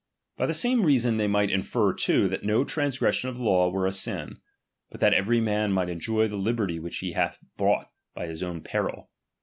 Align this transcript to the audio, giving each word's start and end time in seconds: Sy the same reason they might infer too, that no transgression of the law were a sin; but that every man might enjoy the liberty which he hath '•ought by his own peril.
Sy 0.39 0.47
the 0.47 0.53
same 0.55 0.83
reason 0.83 1.17
they 1.17 1.27
might 1.27 1.51
infer 1.51 1.93
too, 1.93 2.23
that 2.23 2.43
no 2.43 2.63
transgression 2.63 3.29
of 3.29 3.37
the 3.37 3.43
law 3.43 3.69
were 3.69 3.85
a 3.85 3.91
sin; 3.91 4.41
but 4.89 4.99
that 4.99 5.13
every 5.13 5.39
man 5.39 5.71
might 5.71 5.89
enjoy 5.91 6.27
the 6.27 6.37
liberty 6.37 6.79
which 6.79 6.97
he 6.97 7.11
hath 7.11 7.37
'•ought 7.59 7.85
by 8.15 8.25
his 8.25 8.41
own 8.41 8.61
peril. 8.61 9.11